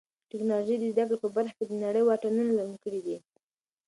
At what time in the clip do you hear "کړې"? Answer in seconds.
1.09-1.17